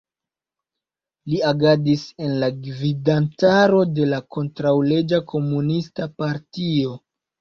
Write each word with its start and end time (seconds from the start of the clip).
Li 1.33 1.41
agadis 1.49 2.05
en 2.27 2.33
la 2.43 2.49
gvidantaro 2.67 3.83
de 3.99 4.07
la 4.15 4.23
kontraŭleĝa 4.37 5.21
komunista 5.35 6.09
partio. 6.23 6.97